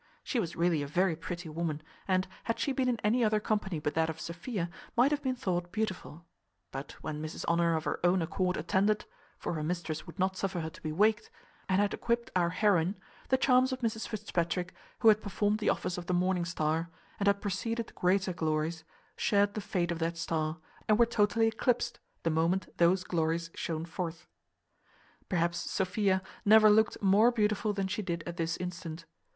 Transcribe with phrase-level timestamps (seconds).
[0.23, 3.77] She was really a very pretty woman, and, had she been in any other company
[3.77, 6.25] but that of Sophia, might have been thought beautiful;
[6.71, 9.05] but when Mrs Honour of her own accord attended
[9.37, 11.29] (for her mistress would not suffer her to be waked),
[11.69, 12.95] and had equipped our heroine,
[13.29, 16.89] the charms of Mrs Fitzpatrick, who had performed the office of the morning star,
[17.19, 18.83] and had preceded greater glories,
[19.15, 20.57] shared the fate of that star,
[20.87, 24.25] and were totally eclipsed the moment those glories shone forth.
[25.29, 29.05] Perhaps Sophia never looked more beautiful than she did at this instant.